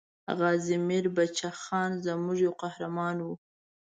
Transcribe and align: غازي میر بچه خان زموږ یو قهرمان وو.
غازي 0.37 0.77
میر 0.87 1.05
بچه 1.15 1.49
خان 1.61 1.91
زموږ 2.05 2.37
یو 2.45 2.53
قهرمان 2.61 3.17
وو. 3.21 3.33